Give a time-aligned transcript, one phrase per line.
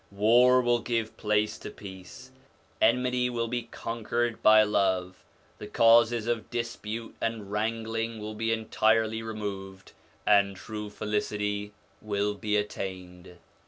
[0.09, 2.31] War will give place to peace,
[2.81, 5.23] enmity will be conquered by love;
[5.59, 9.91] the causes of dispute and wrangling will be entirely removed,
[10.25, 13.37] and true felicity will be attained.